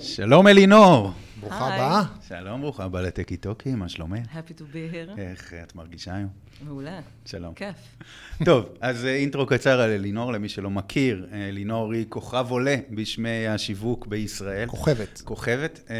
[0.00, 1.10] שלום אלינור.
[1.40, 1.74] ברוכה.
[1.74, 2.02] הבאה.
[2.28, 4.26] שלום, ברוכה הבאה לטקי טוקי, מה שלומך?
[4.26, 5.20] Happy to be here.
[5.20, 6.28] איך את מרגישה היום?
[6.66, 7.00] מעולה.
[7.24, 7.54] שלום.
[7.54, 7.76] כיף.
[8.44, 11.26] טוב, אז אה, אינטרו קצר על אלינור, למי שלא מכיר.
[11.32, 14.68] אה, אלינור היא כוכב עולה בשמי השיווק בישראל.
[14.68, 15.22] כוכבת.
[15.24, 15.80] כוכבת.
[15.90, 15.96] אה,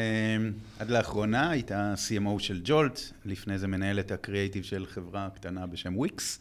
[0.78, 6.38] עד לאחרונה הייתה CMO של ג'ולט, לפני זה מנהלת הקריאייטיב של חברה קטנה בשם וויקס.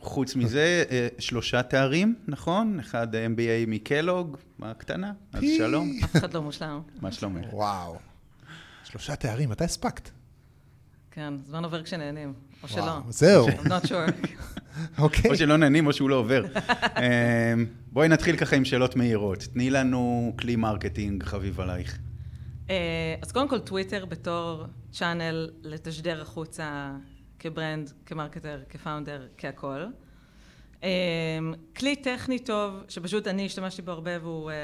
[0.00, 2.80] חוץ מזה, אה, שלושה תארים, נכון?
[2.80, 5.44] אחד MBA מקלוג, הקטנה, אז.
[5.56, 5.98] שלום.
[6.04, 6.80] אף אחד לא מושלם.
[7.00, 7.46] מה שלומך?
[7.52, 7.96] וואו.
[8.84, 10.10] שלושה תארים, מתי הספקת?
[11.10, 12.32] כן, זמן עובר כשנהנים.
[12.62, 12.92] או שלא.
[13.08, 14.26] זהו, I'm not sure.
[14.98, 15.30] אוקיי.
[15.30, 16.44] או שלא נהנים או שהוא לא עובר.
[16.44, 19.38] אמ, בואי נתחיל ככה עם שאלות מהירות.
[19.38, 21.98] תני לנו כלי marketing חביב עלייך.
[22.70, 26.90] אה, אז קודם כל, טוויטר בתור channel לתשדר החוצה
[27.38, 29.92] כ brand, כ marketer, כ founder, כהכול.
[30.82, 31.38] אה,
[31.76, 34.54] כלי טכני טוב, שפשוט אני השתמשתי בו הרבה והוא אה,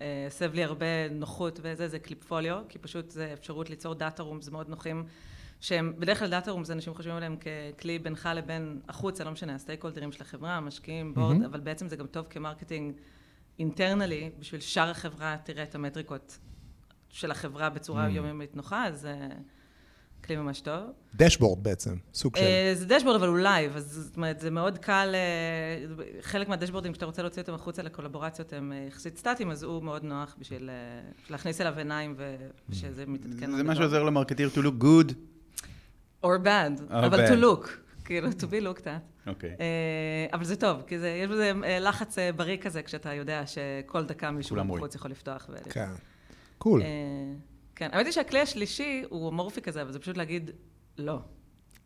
[0.00, 4.48] אה, הסב לי הרבה נוחות וזה, זה Klipfolio, כי פשוט זה אפשרות ליצור data rooms
[4.48, 5.04] מאוד נוחים,
[5.60, 9.82] שהם, בדרך כלל data rooms אנשים חושבים עליהם ככלי בינך לבין החוצה, לא משנה, ה
[9.82, 12.94] stakeholder ים של החברה, המשקיעים, board, אבל בעצם זה גם טוב כ marketing
[13.58, 16.38] internal י, בשביל שאר החברה תראה את המטריקות
[17.08, 19.16] של החברה בצורה יומיומית נוחה, אז זה
[20.24, 20.82] כלי ממש טוב.
[21.14, 22.42] דשבורד בעצם, סוג של...
[22.42, 26.92] אה, זה דשבורד, אבל הוא live, אז זאת אומרת, זה מאוד קל, אה, חלק מהדשבורדים,
[26.92, 30.70] כשאתה רוצה להוציא אותם החוצה לקולבורציות, הם אה, יחסית סטטיים, אז הוא מאוד נוח בשביל
[31.30, 32.14] להכניס אליו עיניים
[32.68, 33.56] ושזה מתעדכן.
[33.56, 33.74] זה מה.
[33.74, 35.12] שעוזר ל marketeer to look good.
[36.24, 37.68] or bad, אבל to look,
[38.04, 39.28] כאילו, to be looked at.
[39.28, 39.56] אוקיי.
[40.32, 44.56] אבל זה טוב, כי זה, יש בזה לחץ בריא כזה, כשאתה יודע שכל דקה מישהו.
[44.56, 45.50] בחוץ יכול לפתוח.
[45.70, 45.90] כן.
[46.58, 46.82] cool.
[47.82, 50.50] אה, כן, האמת היא שהכלי השלישי הוא אמורפי כזה, אבל זה פשוט להגיד
[50.98, 51.18] לא.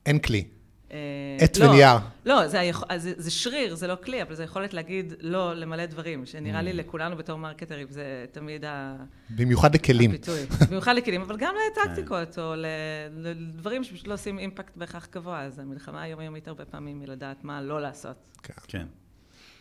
[0.07, 0.45] אין כלי.
[0.93, 0.97] אה,
[1.41, 1.97] עט לא, ונייר.
[2.25, 2.83] לא, זה, היכ...
[2.89, 6.61] אז זה, זה שריר, זה לא כלי, אבל זה יכולת להגיד לא למלא דברים, שנראה
[6.61, 6.62] Mm.
[6.62, 8.97] לי לכולנו בתור marketer ים זה תמיד ה-
[9.31, 10.11] במיוחד לכלים.
[10.11, 10.41] הפיתוי.
[10.69, 12.66] במיוחד לכלים, אבל גם לטקטיקות, או ל-
[13.28, 17.62] לדברים שפשוט לא עושים impact בהכרח גבוה, אז המלחמה היומיומית הרבה פעמים היא לדעת מה
[17.62, 18.16] לא לעשות.
[18.43, 18.55] כן.
[18.69, 18.87] כן.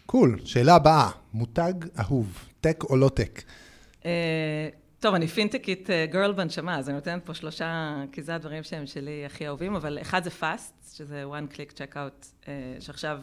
[0.05, 0.39] cool.
[0.45, 3.41] שאלה הבאה, מותג אהוב, tech או לא tech?
[5.01, 8.85] אה, טוב, אני fintech girl בנשמה, אז אני נותנת פה שלושה, כי זה הדברים שהם
[8.85, 13.19] שלי הכי אהובים, אבל אחד זה Fast, שזה one click checkout, אה, שעכשיו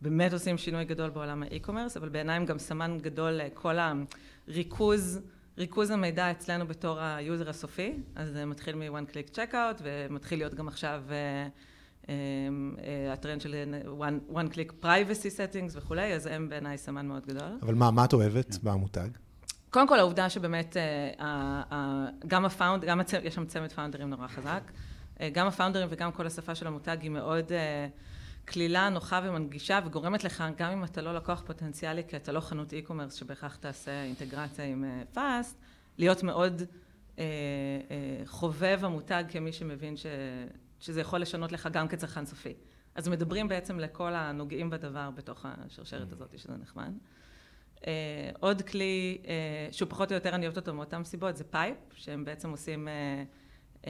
[0.00, 3.76] באמת עושים שינוי גדול בעולם ה e-commerce, אבל בעיניי הם גם סמן גדול לכל
[4.48, 5.20] הריכוז,
[5.58, 10.54] ריכוז המידע אצלנו בתור ה user הסופי, אז זה מתחיל מ-one click checkout, ומתחיל להיות
[10.54, 11.14] גם עכשיו אה,
[12.08, 12.14] אה,
[12.84, 17.58] אה, הטרנד של one, one click privacy settings וכולי, אז הם בעיניי סמן מאוד גדול.
[17.62, 18.58] אבל מה, מה את אוהבת.
[18.62, 19.23] במותג?
[19.74, 23.12] קודם כל העובדה שבאמת אה, גם ה found, גם הצ...
[23.12, 24.60] יש שם צמד founder ים נורא חזק,
[25.20, 27.86] אה, גם ה founder ים וגם כל השפה של המותג היא מאוד אה,
[28.44, 32.72] קלילה, נוחה ומנגישה וגורמת לך, גם אם אתה לא לקוח פוטנציאלי, כי אתה לא חנות
[32.72, 35.58] e-commerce שבהכרח תעשה אינטגרציה עם Fast,
[35.98, 36.62] להיות מאוד
[38.26, 40.06] חובב המותג כמי שמבין ש...
[40.80, 42.54] שזה יכול לשנות לך גם כצרכן סופי.
[42.94, 46.92] אז מדברים בעצם לכל הנוגעים בדבר בתוך השרשרת הזאת, שזה נחמד.
[47.84, 47.86] Uh,
[48.40, 49.26] עוד כלי uh,
[49.70, 52.88] שהוא פחות או יותר אני אוהבת אותו מאותן סיבות זה Pipe שהם בעצם עושים
[53.82, 53.86] uh,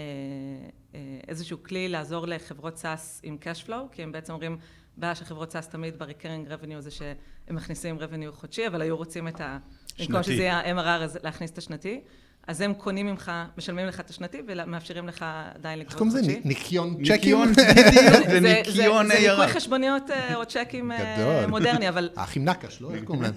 [1.28, 4.58] איזשהו כלי לעזור לחברות SaaS עם cash flow כי הם בעצם אומרים
[4.96, 7.16] בעיה של חברות SaaS תמיד ב-recurring revenue זה שהם
[7.56, 9.58] מכניסים revenue חודשי אבל היו רוצים את ה...
[9.98, 10.22] במקום.
[10.22, 12.00] שזה יהיה ה-MRR אז להכניס את השנתי
[12.46, 15.24] אז הם קונים ממך, משלמים לך את השנתי ומאפשרים לך
[15.54, 16.32] עדיין איך לגבות קוראים לזה?
[16.32, 16.48] חודשי.
[16.48, 17.54] ניקיון צ'קים?
[18.30, 19.48] זה ניקיון זה ניקוי.
[19.48, 21.46] חשבוניות אה, או צ'קים אה.
[21.48, 22.94] מודרני, אבל האחים נקש, לא?
[22.94, 23.34] איך קוראים להם?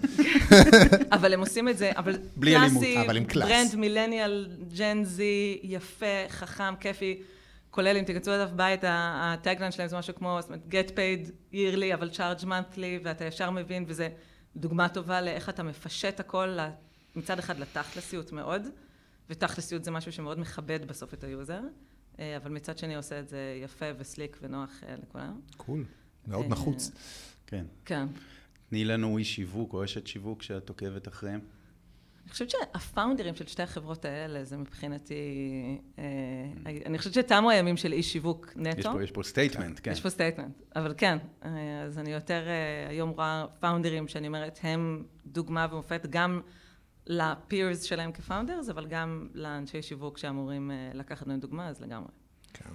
[1.17, 3.49] אבל הם עושים את זה, אבל בלי אלימות, קלאסי, אבל עם class.
[3.49, 4.47] brand millennial,
[4.77, 7.21] Gen Z, יפה, חכם, כיפי,
[7.71, 11.31] כולל אם תיכנסו לדף בית, ה tagline שלהם זה משהו כמו, זאת אומרת, get paid
[11.53, 14.09] yearly, אבל charge monthly, ואתה ישר מבין, וזה
[14.55, 16.57] דוגמה טובה לאיך אתה מפשט הכל,
[17.15, 18.67] מצד אחד לתכלסיות מאוד,
[19.29, 21.61] ותכלסיות זה משהו שמאוד מכבד בסוף את ה user,
[22.19, 25.39] אה, אבל מצד שני עושה את זה יפה ו slick ונוח אה, לכולם.
[25.57, 25.85] קול.
[26.27, 26.91] מאוד אה, נחוץ.
[27.47, 27.65] כן.
[27.85, 28.05] כן.
[28.69, 31.39] תני לנו איש שיווק או אשת שיווק שאת עוקבת אחריהם.
[32.23, 35.15] אני חושבת שהפאונדרים של שתי החברות האלה, זה מבחינתי...
[36.85, 38.91] אני חושבת שתמו הימים של איש שיווק יש נטו.
[38.93, 39.91] פה- יש פה statement, כן.
[39.91, 41.17] יש פה statement, אבל כן,
[41.85, 42.43] אז אני יותר
[42.89, 46.41] היום רואה פאונדרים שאני אומרת, הם דוגמה ומופת גם
[47.07, 52.09] לפירס שלהם כפאונדרס, אבל גם לאנשי שיווק שאמורים אה, לקחת מהם דוגמה, אז לגמרי.
[52.53, 52.69] כן.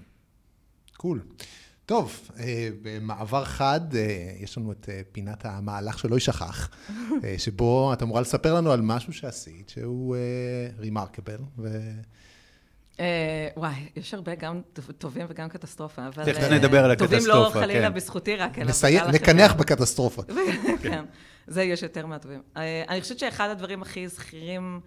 [0.97, 1.21] קול.
[1.87, 6.71] טוב, אה, במעבר חד, אה, יש לנו את פינת המהלך שלא יישכח,
[7.39, 10.17] שבו את אמורה לספר לנו על משהו שעשית, שהוא
[10.79, 11.39] רימרקבל.
[11.65, 11.71] אה,
[13.57, 14.61] וואי, יש הרבה גם
[14.99, 16.25] טובים וגם קטסטרופה, אבל...
[16.25, 17.95] תכף אה, נדבר על טובים לא הקטסטרופה, חלילה כן.
[17.95, 18.87] בזכותי רק, אלא נסי...
[18.87, 19.65] בגלל נקנח החברה.
[19.65, 20.31] בקטסטרופות.
[20.83, 21.05] כן,
[21.47, 22.43] זה יש יותר מהטובים.
[22.57, 24.81] אה, אני חושבת שאחד הדברים הכי זכירים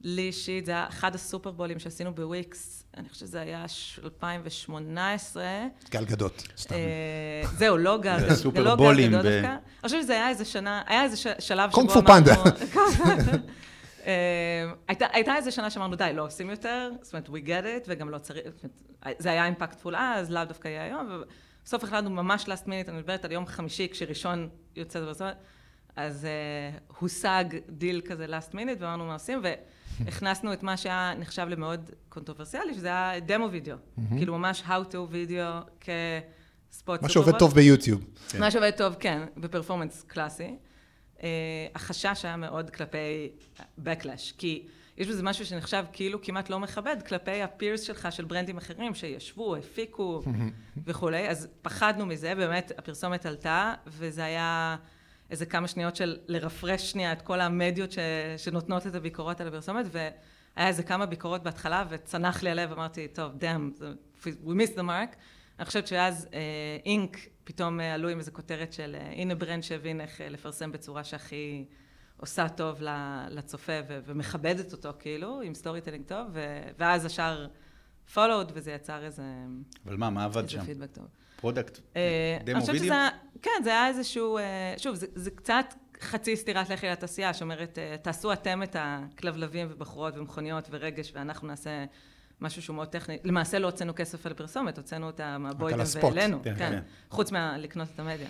[0.00, 3.64] לי אישית, זה היה אחד הסופרבולים שעשינו בוויקס, אני חושבת שזה היה
[4.04, 5.44] 2018.
[5.90, 6.74] גל גדות, סתם.
[6.74, 9.46] אה, זהו, לא גל, לא גל סופרבולים ב- דווקא.
[9.46, 12.34] אני חושבת שזה היה איזה שנה, היה איזה ש- שלב שבו קונג פו פנדה.
[14.06, 17.84] אה, הייתה, הייתה איזה שנה שאמרנו, די, לא עושים יותר, זאת אומרת, we get it,
[17.88, 18.38] וגם לא צריך,
[19.18, 21.22] זה היה אימפקטפול אז, לאו דווקא יהיה היום,
[21.62, 25.36] ובסוף החלטנו ממש last minute, אני מדברת על יום חמישי, כשראשון יוצא בפרסומת,
[25.96, 29.42] אז אה, הושג דיל כזה last minute, ואמרנו מה עושים,
[30.04, 33.76] והכנסנו את מה שהיה נחשב למאוד קונטרוברסיאלי, שזה היה demo video,
[34.16, 38.04] כאילו ממש how to video כ spot מה שעובד טוב ביוטיוב.
[38.38, 40.56] מה שעובד טוב, כן, ב performance קלאסי.
[41.22, 41.24] אה,
[41.74, 43.30] החשש היה מאוד כלפי
[43.84, 44.66] backlash, כי
[44.98, 48.94] יש בזה משהו שנחשב כאילו כמעט לא מכבד כלפי ה peers שלך של ברנדים אחרים
[48.94, 50.22] שישבו, הפיקו
[50.86, 54.76] וכולי, אז פחדנו מזה, באמת הפרסומת עלתה, וזה היה
[55.30, 57.98] איזה כמה שניות של לרפרש שנייה את כל המדיות ש,
[58.36, 63.32] שנותנות את הביקורות על הפרסומת, והיה איזה כמה ביקורות בהתחלה, וצנח לי הלב, אמרתי, טוב,
[63.40, 63.82] damn,
[64.24, 65.16] we missed the mark.
[65.58, 66.28] אני חושבת שאז
[66.84, 67.16] Inc.
[67.44, 71.04] פתאום אה, עלו עם איזו כותרת של אה, הנה brand שהבין איך אה, לפרסם בצורה
[71.04, 71.64] שהכי
[72.16, 72.78] עושה טוב
[73.30, 77.46] לצופה ו- ומכבדת אותו כאילו, עם storytelling טוב, ו- ואז השאר
[78.14, 79.22] followed וזה יצר איזה,
[79.86, 80.64] אבל מה, מה עבד איזה שם?
[80.64, 81.06] פידבק טוב.
[81.36, 81.78] product?
[82.44, 82.94] demo video?
[83.42, 84.38] כן, זה היה איזשהו,
[84.76, 90.68] שוב, זה, זה קצת חצי סטירת לחי לתעשייה, שאומרת, תעשו אתם את הכלבלבים ובחורות ומכוניות
[90.70, 91.84] ורגש, ואנחנו נעשה
[92.42, 93.18] משהו שהוא מאוד טכני.
[93.24, 96.04] למעשה לא הוצאנו כסף על הפרסומת, הוצאנו אותה מהבוידם ה spot.
[96.04, 96.82] ואלינו, כן, כן, כן.
[97.10, 98.28] חוץ מלקנות את המדיה.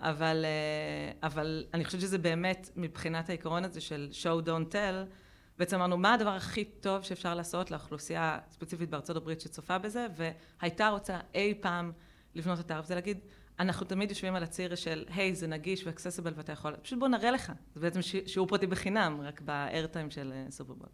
[0.00, 5.12] אבל, אה, אבל אני חושבת שזה באמת, מבחינת העיקרון הזה של show don't tell,
[5.58, 10.88] בעצם אמרנו, מה הדבר הכי טוב שאפשר לעשות לאוכלוסייה ספציפית בארצות הברית שצופה בזה, והייתה
[10.88, 11.92] רוצה אי פעם
[12.34, 13.18] לבנות את הערב, זה להגיד,
[13.60, 17.30] אנחנו תמיד יושבים על הציר של, היי, זה נגיש ואקססיבל ואתה יכול, פשוט בוא נראה
[17.30, 17.52] לך.
[17.74, 20.88] זה בעצם שיעור פרטי בחינם, רק באיירטיים של אה, סופרבול.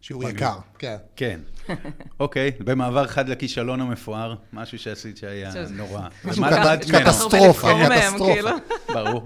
[0.00, 0.58] שיעור יקר.
[0.78, 0.96] כן.
[1.16, 1.40] כן.
[2.20, 6.08] אוקיי, במעבר חד לכישלון המפואר, משהו שעשית שהיה נורא.
[6.22, 8.34] קטסטרופה, קטסטרופה.
[8.34, 8.50] כאילו.
[8.94, 9.24] ברור.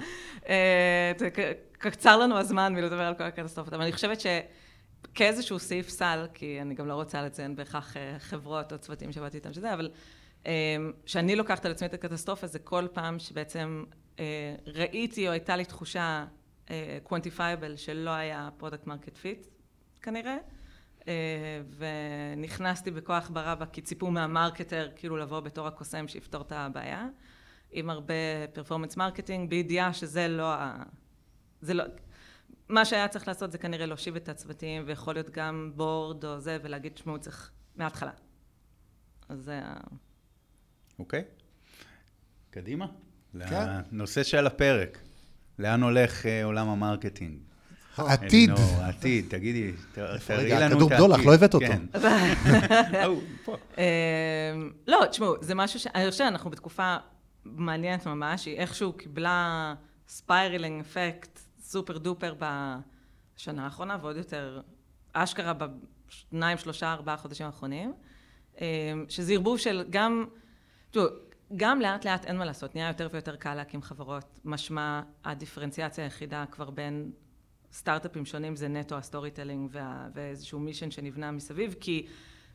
[0.48, 1.12] אה,
[1.72, 6.74] קצר לנו הזמן מלדבר על כל הקטסטרופות, אבל אני חושבת שכאיזשהו סעיף סל, כי אני
[6.74, 9.90] גם לא רוצה לציין בהכרח אה, חברות או צוותים שעבדתי איתם שזה, אבל
[10.46, 10.76] אה,
[11.06, 13.84] שאני לוקחת על עצמי את הקטסטרופה זה כל פעם שבעצם
[14.66, 16.24] ראיתי או הייתה לי תחושה
[17.08, 19.46] quantifiable שלא היה product market fit
[20.02, 20.36] כנראה.
[21.08, 21.62] אה,
[22.36, 27.08] ונכנסתי בכוח ברבה כי ציפו מה marketer כאילו לבוא בתור הקוסם שיפתור את הבעיה.
[27.72, 28.14] עם הרבה
[28.52, 30.82] performance marketing, בידיעה שזה לא ה...
[31.60, 31.84] זה לא...
[32.68, 36.58] מה שהיה צריך לעשות זה כנראה להושיב את הצוותים, ויכול להיות גם board או זה,
[36.62, 38.10] ולהגיד, תשמעו, צריך מההתחלה.
[39.28, 39.80] אז זה ה...
[40.98, 41.24] אוקיי.
[42.50, 42.86] קדימה.
[43.48, 43.66] כן.
[43.92, 44.98] לנושא שעל הפרק.
[45.58, 47.38] לאן הולך אה, עולם ה marketing?
[47.96, 48.50] העתיד.
[48.50, 51.26] אלינור, העתיד, תגידי, ת- תראי לנו את בדולח, העתיד.
[51.26, 51.66] לא הבאת אותו.
[51.66, 51.82] כן.
[53.78, 55.86] אמ, לא, תשמעו, זה משהו ש...
[55.86, 56.96] אני חושבת שאנחנו בתקופה
[57.44, 59.74] מעניינת ממש, היא איכשהו קיבלה
[60.08, 64.60] spiraling effect super duper בשנה האחרונה, ועוד יותר
[65.12, 67.92] אשכרה בשניים, שלושה, ארבעה חודשים האחרונים,
[68.60, 68.64] אמ,
[69.08, 70.24] שזה ערבוב של גם,
[70.90, 71.06] תראו,
[71.56, 76.44] גם לאט לאט אין מה לעשות, נהיה יותר ויותר קל להקים חברות, משמע הדיפרנציאציה היחידה
[76.50, 77.10] כבר בין
[77.72, 82.06] סטארט-אפים שונים זה נטו ה storytelling וה, ואיזשהו mission שנבנה מסביב, כי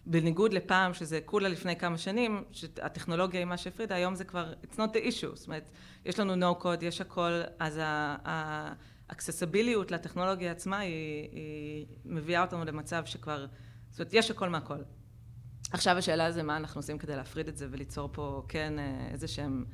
[0.05, 4.75] בניגוד לפעם שזה כולה לפני כמה שנים, שהטכנולוגיה היא מה שהפרידה, היום זה כבר, it's
[4.75, 5.69] not the issue, זאת אומרת,
[6.05, 7.79] יש לנו no code, יש הכל, אז
[9.09, 13.45] האקססיביליות לטכנולוגיה עצמה היא, היא מביאה אותנו למצב שכבר,
[13.89, 14.79] זאת אומרת, יש הכל מהכל.
[15.71, 19.27] עכשיו השאלה זה מה אנחנו עושים כדי להפריד את זה וליצור פה כן אה, איזה
[19.27, 19.65] שהם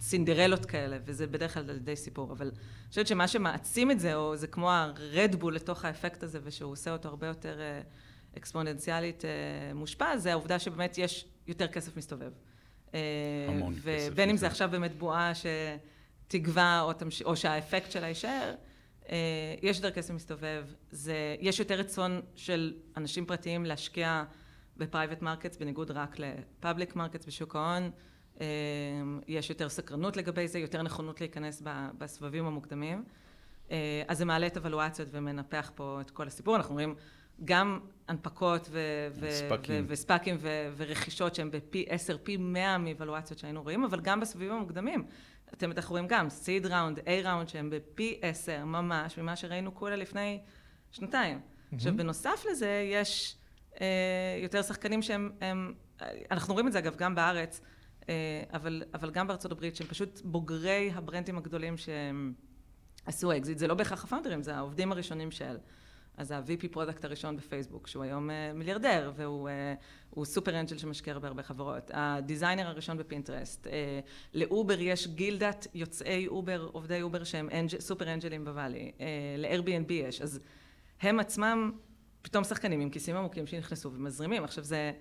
[0.00, 4.14] סינדרלות כאלה, וזה בדרך כלל על ידי סיפור, אבל אני חושבת שמה שמעצים את זה,
[4.14, 7.80] או זה כמו הרדבול לתוך האפקט הזה, ושהוא עושה אותו הרבה יותר אה,
[8.36, 12.30] אקספוננציאלית אה, מושפע, זה העובדה שבאמת יש יותר כסף מסתובב.
[12.94, 13.00] אה,
[13.48, 14.46] המון כסף ובין אם זה.
[14.46, 17.22] עכשיו באמת בועה שתגווע, או, תמש...
[17.22, 18.54] או שהאפקט שלה יישאר,
[19.10, 19.16] אה,
[19.62, 24.24] יש יותר כסף מסתובב, זה, יש יותר רצון של אנשים פרטיים להשקיע
[24.76, 27.90] ב private markets, בניגוד רק ל public markets בשוק ההון, אה,
[29.28, 31.62] יש יותר סקרנות לגבי זה, יותר נכונות להיכנס
[31.98, 33.04] בסבבים המוקדמים,
[33.70, 36.94] אה, אז זה מעלה את הוולואציות ומנפח פה את כל הסיפור, אנחנו רואים
[37.44, 39.84] גם הנפקות ו- ו- ספאקים.
[39.84, 44.52] ו- וספאקים ו- ורכישות שהן בפי עשר, פי מאה מוולואציות שהיינו רואים, אבל גם בסבבים
[44.52, 45.04] המוקדמים.
[45.54, 49.96] אתם בטח רואים גם סיד ראונד, איי ראונד, שהם בפי עשר ממש ממה שראינו כולה
[49.96, 50.40] לפני
[50.90, 51.40] שנתיים.
[51.74, 53.36] עכשיו, בנוסף לזה, יש
[53.80, 53.86] אה,
[54.42, 55.74] יותר שחקנים שהם, הם,
[56.30, 57.66] אנחנו רואים את זה אגב גם בארץ, אה,
[58.52, 62.32] אבל, אבל גם בארצות הברית, שהם פשוט בוגרי הברנדים הגדולים שהם
[63.06, 63.58] עשו אקזיט.
[63.58, 65.56] זה לא בהכרח הפאונדרים, זה העובדים הראשונים של.
[66.16, 69.48] אז ה-VP product הראשון בפייסבוק, שהוא היום אה, מיליארדר, והוא
[70.16, 71.90] אה, super angel שמשקיע בהרבה חברות.
[71.94, 73.66] ה designer הראשון בפינטרסט.
[73.66, 73.70] אה,
[74.34, 78.92] לאובר יש גילדת יוצאי אובר, עובדי אובר שהם angel, super אנג'לים בוואלי.
[78.98, 79.00] Uh,
[79.38, 80.22] ל-Airbnb יש.
[80.22, 80.40] אז
[81.00, 81.72] הם עצמם
[82.22, 84.44] פתאום שחקנים עם כיסים עמוקים שנכנסו ומזרימים.
[84.44, 84.92] עכשיו זה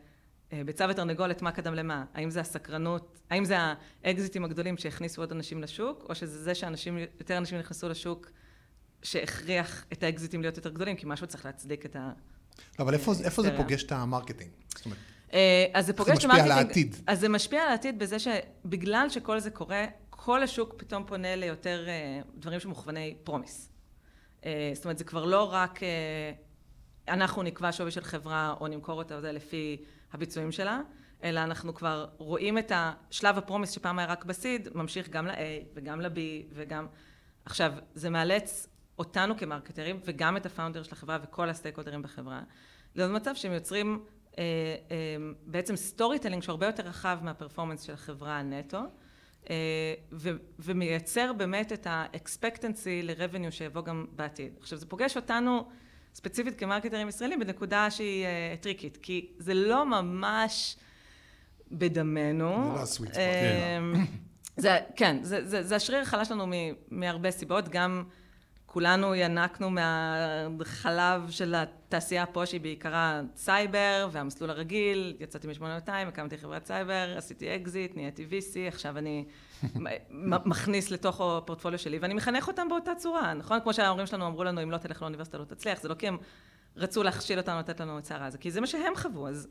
[0.66, 2.06] ביצה ותרנגולת, מה קדם למה?
[2.14, 3.56] האם זה הסקרנות, האם זה
[4.04, 8.32] האקזיטים הגדולים שהכניסו עוד אנשים לשוק, או שזה זה שאנשים, יותר אנשים נכנסו לשוק
[9.04, 12.12] שהכריח את האקזיטים להיות יותר גדולים, כי משהו צריך להצדיק את ה...
[12.80, 14.52] לא, אבל איפה, איפה זה פוגש את ה marketing?
[14.76, 15.00] זאת אומרת,
[15.34, 16.48] אה, אז זה פוגש את ה marketing...
[16.48, 16.96] זה משפיע על העתיד.
[17.08, 21.86] אז זה משפיע על העתיד בזה שבגלל שכל זה קורה, כל השוק פתאום פונה ליותר
[21.88, 23.70] אה, דברים שמוכווני promise.
[24.46, 25.80] אה, זאת אומרת, זה כבר לא רק
[27.08, 29.78] אנחנו נקבע שווי של חברה או נמכור אותה לפי
[30.14, 30.82] הביצועים שלה,
[31.24, 35.28] אלא אנחנו כבר רואים את השלב ה promise שפעם היה רק ב seed, ממשיך גם
[35.28, 36.20] ל-A וגם ל-B
[36.54, 36.88] וגם...
[37.46, 38.68] עכשיו, זה מאלץ
[39.00, 42.42] אותנו כמרקטרים וגם את ה founder של החברה וכל הסטייקהולדרים בחברה,
[42.96, 44.06] במצב שהם יוצרים
[44.38, 44.44] אה,
[44.92, 44.96] אה,
[45.46, 48.80] בעצם storytelling שהוא הרבה יותר רחב מה performance של החברה הנטו,
[49.50, 54.54] אה, ו, ומייצר באמת את ה expectancy ל revenue שיבוא גם בעתיד.
[54.60, 55.70] עכשיו, זה פוגש אותנו
[56.14, 60.76] ספציפית כ marketers ישראלים בנקודה שהיא אה, טריקית, כי זה לא ממש
[61.72, 62.64] בדמנו.
[62.68, 63.80] זה לא ה-sweet אה,
[64.58, 66.48] זה, כן, זה, זה, זה השריר החלש שלנו
[66.92, 68.04] מהרבה סיבות, גם
[68.74, 76.66] כולנו ינקנו מהחלב של התעשייה פה שהיא בעיקרה סייבר והמסלול הרגיל, יצאתי מ-8200, הקמתי חברת
[76.66, 79.26] סייבר, עשיתי אקזיט, נהייתי VC, עכשיו אני
[80.46, 83.60] מכניס לתוך הפורטפוליו שלי ואני מחנך אותם באותה צורה, נכון?
[83.64, 86.18] כמו שההורים שלנו אמרו לנו, אם לא תלך לאוניברסיטה לא תצליח, זה לא כי הם
[86.76, 89.48] רצו להכשיל אותנו, לתת לנו עצה רעה, זה כי זה מה שהם חוו, אז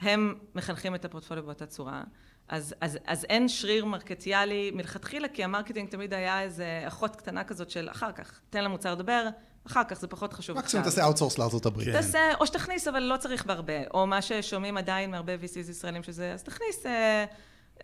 [0.00, 2.02] הם מחנכים את הפורטפוליו באותה צורה.
[2.48, 7.44] אז, אז, אז אין שריר מרקטיאלי מלכתחילה, כי ה marketing תמיד היה איזה אחות קטנה
[7.44, 9.28] כזאת של אחר כך, תן למוצר לדבר,
[9.66, 11.86] אחר כך זה פחות חשוב מקסימום תעשה outsource לארצות הברית.
[11.88, 11.92] כן.
[11.92, 16.32] תעשה, או שתכניס, אבל לא צריך בהרבה, או מה ששומעים עדיין מהרבה VCs ישראלים שזה,
[16.32, 17.24] אז תכניס אה,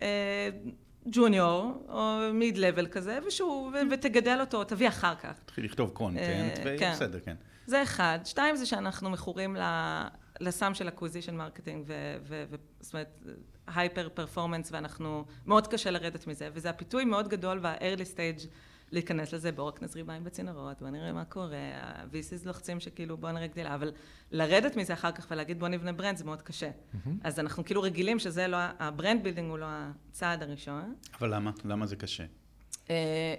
[0.01, 0.49] אה,
[1.11, 5.33] ג'וניור, או mid-level כזה, ושוב, ו- ותגדל אותו, תביא אחר כך.
[5.45, 7.35] תתחיל לכתוב content, אה, ויהיה כן.
[7.69, 8.19] זה אחד.
[8.25, 9.57] שתיים זה שאנחנו מכורים
[10.39, 11.91] לסם של acquisition marketing,
[12.79, 13.23] זאת אומרת,
[13.67, 18.47] hyper performance, ואנחנו, מאוד קשה לרדת מזה, וזה הפיתוי מאוד גדול וה-early stage
[18.91, 23.31] להיכנס לזה, בואו רק נזרים מים בצינורות, בואו נראה מה קורה, ה-VCs לוחצים שכאילו בואו
[23.31, 23.91] נראה גדילה, אבל
[24.31, 26.69] לרדת מזה אחר כך ולהגיד בואו נבנה brand זה מאוד קשה.
[26.69, 27.09] Mm-hmm.
[27.23, 29.65] אז אנחנו כאילו רגילים שזה לא, ה brand building הוא לא
[30.09, 30.95] הצעד הראשון.
[31.19, 31.51] אבל למה?
[31.65, 32.23] למה זה קשה?
[32.89, 32.91] Uh,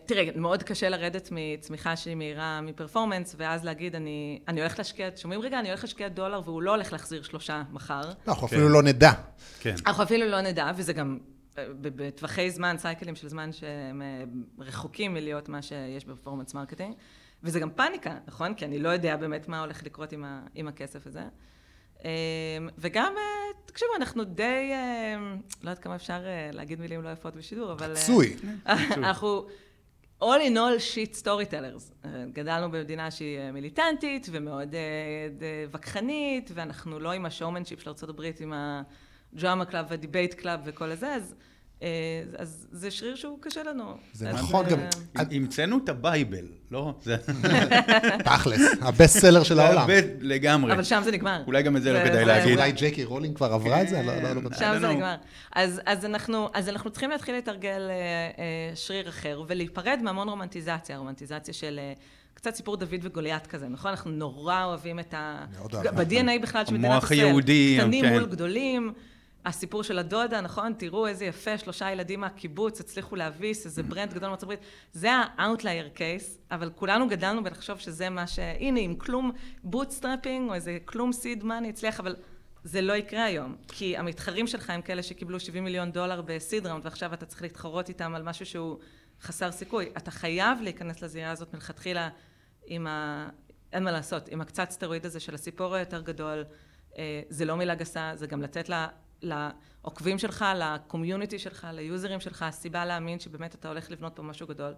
[0.07, 5.09] תראה, מאוד קשה לרדת מצמיחה שהיא מהירה מ performance, ואז להגיד, אני, אני הולך להשקיע,
[5.17, 8.01] שומעים רגע, אני הולך להשקיע דולר, והוא לא הולך להחזיר שלושה מחר.
[8.01, 8.57] לא, אנחנו כן.
[8.57, 9.13] אפילו לא נדע.
[9.61, 9.75] כן.
[9.87, 11.19] אנחנו אפילו לא נדע, וזה גם
[11.59, 14.25] אה, בטווחי זמן, סייקלים של זמן שהם אה,
[14.59, 16.95] רחוקים מלהיות מה שיש ב performance marketing,
[17.43, 18.55] וזה גם פאניקה, נכון?
[18.55, 21.23] כי אני לא יודע באמת מה הולך לקרות עם, ה, עם הכסף הזה.
[22.79, 23.15] וגם,
[23.67, 24.73] תקשיבו, אנחנו די,
[25.63, 26.21] לא יודעת כמה אפשר
[26.53, 27.95] להגיד מילים לא יפות בשידור, אבל...
[27.97, 28.37] חצוי.
[28.69, 29.47] אנחנו
[30.23, 32.09] all in all shit storytellers.
[32.33, 34.75] גדלנו במדינה שהיא מיליטנטית ומאוד
[35.71, 38.53] ווכחנית, ואנחנו לא עם ה showmanship של ארה"ב, עם
[39.33, 41.50] ה drama club וה debate club וכל הזה, אז אה,
[42.39, 43.97] אז זה שריר שהוא קשה לנו.
[44.13, 44.79] זה נכון גם...
[45.15, 46.95] המצאנו את ה Bible, לא?
[48.25, 49.89] תכלס, ה best seller של העולם.
[50.21, 50.73] לגמרי.
[50.73, 51.43] אבל שם זה נגמר.
[51.47, 52.59] אולי גם את זה לא כדאי להגיד.
[52.59, 54.03] אולי ג'יי קיי רולינג כבר עברה את זה?
[54.03, 55.17] לא, לא, לא שם זה נגמר.
[55.53, 57.95] אז אנחנו צריכים להתחיל לתרגל אה,
[58.39, 61.81] אה, שריר אחר, ולהיפרד מהמון רומנטיזציה, רומנטיזציה של...
[62.35, 63.91] קצת סיפור דוד וגוליית כזה, נכון?
[63.91, 65.45] אנחנו נורא אוהבים את ה...
[65.59, 65.95] מאוד אוהבים.
[65.95, 66.93] ב-DNA בכלל של מדינת ישראל.
[66.93, 67.79] המוח היהודי.
[67.81, 68.13] קטנים כן.
[68.13, 68.93] מול גדולים.
[69.45, 70.73] הסיפור של דוד, נכון?
[70.79, 74.61] תראו איזה יפה, שלושה ילדים מהקיבוץ הצליחו להביס איזה brand גדול מארצות הברית.
[74.93, 78.39] זה ה-outlier case, אבל כולנו גדלנו בלחשוב שזה מה ש...
[78.39, 79.33] הנה, עם כלום
[79.65, 82.17] bootstrapping או איזה כלום seed money הצליח, אבל
[82.65, 83.57] זה לא יקרה היום.
[83.69, 87.43] כי המתחרים שלך הם כאלה שקיבלו 70 מיליון דולר ב seed round, ועכשיו אתה צריך
[87.43, 88.79] להתחרות איתם על משהו שהוא
[89.23, 89.91] חסר סיכוי.
[89.97, 92.09] אתה חייב להיכנס לזירה הזאת מלכתחילה
[92.67, 93.29] עם ה...
[93.73, 96.45] אין מה לעשות, עם הקצת סטרואיד הזה של הסיפור היותר גדול.
[96.99, 98.89] אה, זה לא מילה גסה, זה גם לתת לה
[99.23, 104.47] לעוקבים שלך, ל community שלך, ליוזרים שלך, הסיבה להאמין שבאמת אתה הולך לבנות פה משהו
[104.47, 104.75] גדול.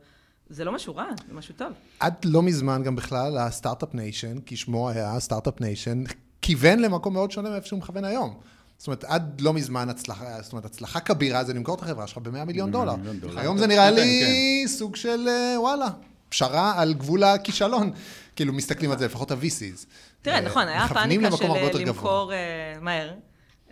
[0.49, 1.73] זה לא משהו רע, זה משהו טוב.
[2.01, 6.05] עד לא מזמן גם בכלל ה Start-Up Nation, כי שמו היה Start-Up Nation,
[6.43, 8.41] כיוון למקום מאוד שונה מאיפה שהוא מכוון היום.
[8.79, 12.19] זאת אומרת, עד לא מזמן הצלחה, זאת אומרת, הצלחה כבירה זה למכור את החברה שלך
[12.19, 12.95] ב-100 מיליון דולר.
[13.37, 14.21] היום זה נראה לי
[14.63, 14.69] כן.
[14.69, 15.89] סוג של אה, וואלה,
[16.29, 17.93] פשרה על גבול הכישלון.
[18.37, 19.87] כאילו, מסתכלים על זה, לפחות ה-VCs.
[20.23, 21.47] תראה, נכון, היה פאניקה של
[21.87, 22.39] למכור אה,
[22.81, 23.13] מהר.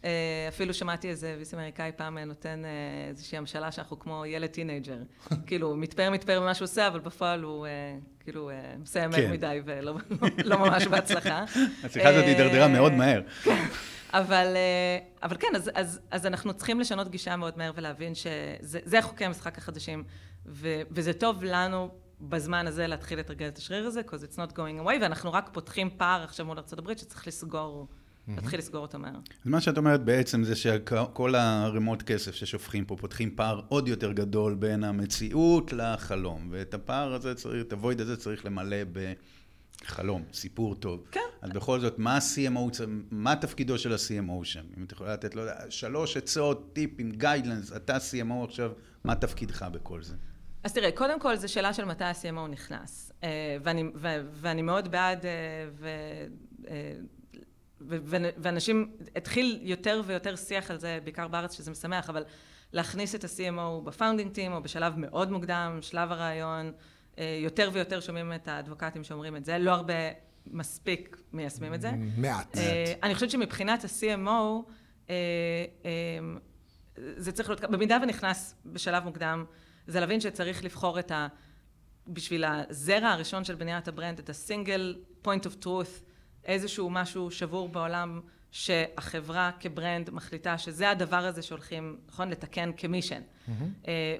[0.04, 0.10] אה,
[0.48, 4.96] אפילו שמעתי איזה VC אמריקאי פעם נותן אה, איזושהי המשלה שאנחנו כמו ילד teenager.
[5.46, 7.70] כאילו, מתפאר מתפאר במה שהוא עושה, אבל בפועל הוא אה,
[8.20, 9.30] כאילו מסיים כן.
[9.30, 9.94] מדי ולא
[10.44, 11.44] לא ממש בהצלחה.
[11.84, 13.22] השיחה הזאת הידרדרה מאוד מהר.
[13.44, 13.64] כן,
[14.12, 14.56] אבל,
[15.22, 19.58] אבל כן, אז, אז, אז אנחנו צריכים לשנות גישה מאוד מהר ולהבין שזה חוקי המשחק
[19.58, 20.04] החדשים,
[20.46, 21.88] ו, וזה טוב לנו
[22.20, 25.90] בזמן הזה להתחיל לתרגל את השריר הזה, because it's not going away, ואנחנו רק פותחים
[25.96, 27.88] פער עכשיו מול ארה"ב שצריך לסגור.
[28.28, 29.14] להתחיל לסגור אותו מהר.
[29.44, 34.12] אז מה שאת אומרת בעצם זה שכל הערימות כסף ששופכים פה פותחים פער עוד יותר
[34.12, 38.76] גדול בין המציאות לחלום, ואת הפער הזה צריך, את הוויד הזה צריך למלא
[39.82, 41.04] בחלום, סיפור טוב.
[41.10, 41.20] כן.
[41.42, 44.64] אז בכל זאת, מה ה-CMO, מה תפקידו של ה-CMO שם?
[44.78, 48.70] אם את יכולה לתת, לא יודע, שלוש עצות, טיפים, guidance, אתה CMO עכשיו,
[49.04, 50.14] מה תפקידך בכל זה?
[50.64, 53.12] אז תראה, קודם כל זו שאלה של מתי ה-CMO נכנס.
[53.24, 55.30] אה, ואני, ו, ואני מאוד בעד, אה,
[55.78, 55.88] ו,
[56.68, 56.92] אה,
[57.80, 62.24] ואנשים, התחיל יותר ויותר שיח על זה, בעיקר בארץ, שזה משמח, אבל
[62.72, 66.72] להכניס את ה-CMO ב founding team, או בשלב מאוד מוקדם, שלב הרעיון,
[67.18, 69.94] אה, יותר ויותר שומעים את האדבוקטים שאומרים את זה, לא הרבה
[70.46, 71.90] מספיק מיישמים את זה.
[72.16, 72.58] מעט.
[72.58, 74.70] אה, אני חושבת שמבחינת ה-CMO,
[75.10, 75.14] אה,
[77.16, 79.44] זה צריך להיות, במידה ונכנס בשלב מוקדם,
[79.86, 81.28] זה להבין שצריך לבחור את ה...
[82.06, 86.09] בשביל הזרע הראשון של בניית ה brand, את ה-single point of truth,
[86.44, 88.20] איזשהו משהו שבור בעולם
[88.50, 93.20] שהחברה כ brand מחליטה שזה הדבר הזה שהולכים, נכון, לתקן כ mission.
[93.20, 93.52] Mm-hmm.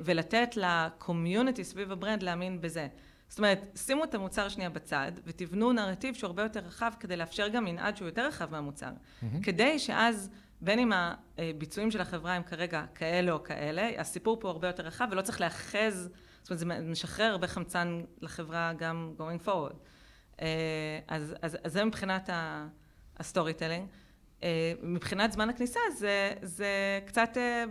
[0.01, 2.89] ולתת ל community סביב ה brand להאמין בזה.
[3.29, 7.49] זאת אומרת, שימו את המוצר שנייה בצד ותבנו נרטיב שהוא הרבה יותר רחב כדי לאפשר
[7.49, 8.91] גם מנעד שהוא יותר רחב מהמוצר.
[8.91, 9.25] Mm-hmm.
[9.43, 10.93] כדי שאז, בין אם
[11.39, 15.41] הביצועים של החברה הם כרגע כאלה או כאלה, הסיפור פה הרבה יותר רחב ולא צריך
[15.41, 16.11] להאחז,
[16.43, 19.77] זאת אומרת, זה משחרר הרבה חמצן לחברה גם going forward.
[20.41, 20.47] אה,
[21.09, 22.31] אז, אז, אז זה מבחינת
[23.17, 23.87] ה storytelling.
[24.43, 27.65] אה, מבחינת זמן הכניסה זה, זה קצת אה,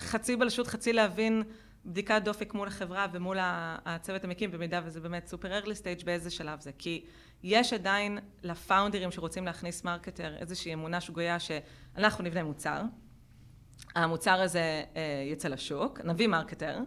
[0.00, 1.42] חצי בלשות, חצי להבין
[1.84, 6.60] בדיקת דופק מול החברה ומול הצוות המקים, במידה וזה באמת super early stage באיזה שלב
[6.60, 6.70] זה.
[6.78, 7.04] כי
[7.42, 12.82] יש עדיין לפאונדרים שרוצים להכניס marketer איזושהי אמונה שגויה שאנחנו נבנה מוצר,
[13.94, 14.82] המוצר הזה
[15.32, 16.78] יצא לשוק, נביא marketer,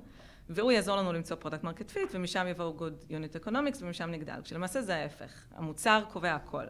[0.53, 4.41] והוא יעזור לנו למצוא product market fit, ומשם יבואו Good Unit Economics, ומשם נגדל.
[4.43, 5.45] כשלמעשה זה ההפך.
[5.55, 6.63] המוצר קובע הכל.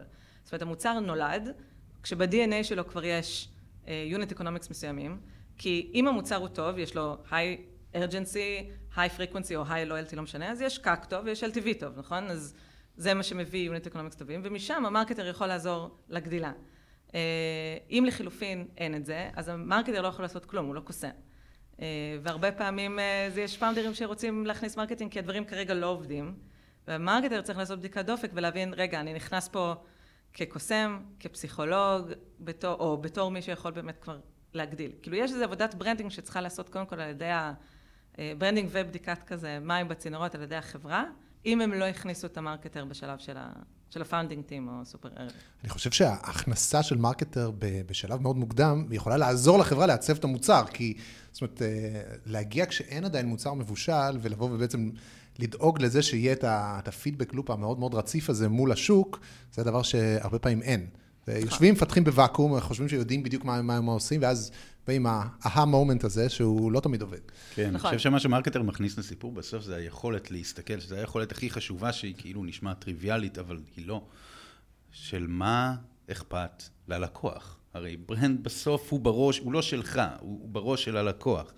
[0.44, 1.54] זאת אומרת, המוצר נולד,
[2.02, 3.48] כשב-DNA שלו כבר יש
[3.84, 5.20] אה, Unit Economics מסוימים,
[5.58, 10.22] כי אם המוצר הוא טוב, יש לו High Urgency, High Frequency או High Loyalty, לא
[10.22, 12.30] משנה, אז יש CAC טוב ויש LTV טוב, נכון?
[12.30, 12.54] אז
[12.96, 16.52] זה מה שמביא Unit Economics טובים, ומשם ה marketer יכול לעזור לגדילה.
[17.08, 17.14] אה,
[17.90, 21.10] אם לחילופין אין את זה, אז ה marketer לא יכול לעשות כלום, הוא לא קוסם.
[21.82, 21.86] אה,
[22.22, 26.34] והרבה פעמים אה, יש פאונדרים שרוצים להכניס marketing כי הדברים כרגע לא עובדים.
[26.88, 29.74] וה marketer צריך לעשות בדיקת דופק ולהבין, רגע, אני נכנס פה
[30.32, 34.20] כקוסם, כפסיכולוג, בתור, או בתור מי שיכול באמת כבר
[34.54, 34.92] להגדיל.
[35.02, 37.30] כאילו יש איזו עבודת branding שצריכה לעשות קודם כל על ידי
[38.18, 41.04] ה branding אה, ובדיקת כזה מים בצינורות על ידי החברה,
[41.46, 43.52] אם הם לא הכניסו את ה marketer בשלב של ה...
[43.92, 45.30] של ה founding team או super early.
[45.62, 47.50] אני חושב שההכנסה של marketer
[47.86, 50.94] בשלב מאוד מוקדם, יכולה לעזור לחברה לעצב את המוצר, כי
[51.32, 51.68] זאת אומרת, אה,
[52.26, 54.90] להגיע כשאין עדיין מוצר מבושל, ולבוא ובעצם
[55.38, 59.20] לדאוג לזה שיהיה את ה feedback loop המאוד מאוד רציף הזה מול השוק,
[59.52, 60.86] זה דבר שהרבה פעמים אין.
[61.28, 64.50] יושבים, מפתחים בוואקום, חושבים שיודעים בדיוק מה, מה הם עושים, ואז
[64.86, 67.18] באים ה aha moment הזה, שהוא לא תמיד עובד.
[67.54, 67.90] כן, נכון.
[67.90, 71.92] אני חושב שמה ש marketer מכניס לסיפור בסוף זה היכולת להסתכל, שזו היכולת הכי חשובה,
[71.92, 74.02] שהיא כאילו נשמעת טריוויאלית, אבל היא לא.
[74.92, 75.74] של מה
[76.10, 77.58] אכפת ללקוח.
[77.74, 81.52] הרי brand בסוף הוא בראש, הוא לא שלך, הוא בראש של הלקוח.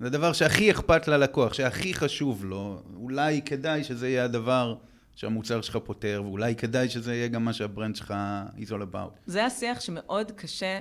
[0.00, 2.82] זה הדבר שהכי אכפת ללקוח, שהכי חשוב לו.
[2.96, 4.74] אולי כדאי שזה יהיה הדבר
[5.16, 8.14] שהמוצר שלך פותר, ואולי כדאי שזה יהיה גם מה שה brand שלך
[8.56, 9.10] is all about.
[9.26, 10.80] זה השיח שמאוד קשה,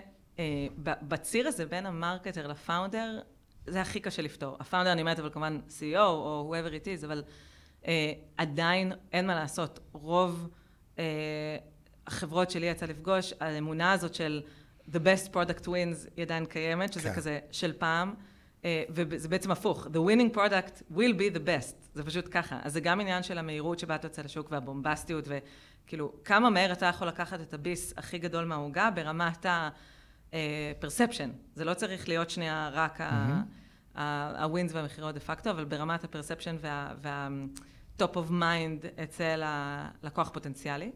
[0.77, 3.21] בציר הזה בין ה marketer ל founder,
[3.67, 4.57] זה הכי קשה לפתור.
[4.59, 7.23] ה founder, אני אומרת, אבל כמובן CEO או whoever it is, אבל
[7.87, 9.79] אה, עדיין אין מה לעשות.
[9.91, 10.49] רוב
[10.99, 11.03] אה,
[12.07, 14.41] החברות שלי יצא לפגוש, האמונה הזאת של
[14.91, 17.15] the best product wins היא עדיין קיימת, שזה כן.
[17.15, 18.13] כזה של פעם.
[18.65, 22.59] אה, וזה בעצם הפוך, the winning product will be the best, זה פשוט ככה.
[22.63, 26.85] אז זה גם עניין של המהירות שבה אתה יוצא לשוק והבומבסטיות, וכאילו, כמה מהר אתה
[26.85, 29.98] יכול לקחת את הביס הכי גדול מהעוגה ברמת ה-perception.
[30.33, 30.71] אה,
[31.55, 33.01] זה לא צריך להיות שנייה רק
[33.95, 36.65] ה-wins והמכירות דה פקטו, אבל ברמת ה-perception
[37.01, 40.91] וה-top of mind אצל הלקוח פוטנציאלי.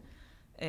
[0.53, 0.59] אה,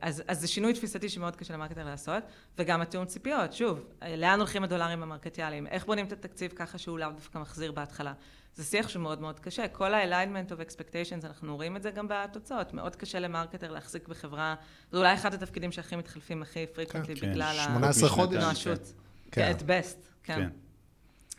[0.00, 2.22] אז, אז זה שינוי תפיסתי שמאוד קשה ל marketer לעשות,
[2.58, 3.84] וגם התיאום ציפיות, שוב,
[4.16, 8.12] לאן הולכים הדולרים המרקטיאליים, איך בונים את התקציב ככה שהוא לאו דווקא מחזיר בהתחלה.
[8.54, 12.74] זה שיח שמאוד מאוד קשה, כל ה-alignment of expectations, אנחנו רואים את זה גם בתוצאות,
[12.74, 14.54] מאוד קשה ל marketer להחזיק בחברה,
[14.90, 17.74] זה אולי אחד התפקידים שהכי מתחלפים הכי frequently כן, בגלל כן, ה...
[17.74, 18.42] 18 חודש.
[18.42, 18.92] נואשות.
[19.30, 19.52] כן.
[19.52, 20.34] at best, כן.
[20.34, 20.48] כן.